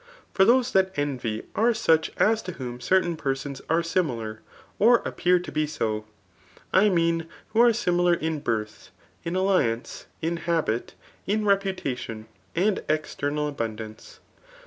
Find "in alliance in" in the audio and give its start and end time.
9.23-10.37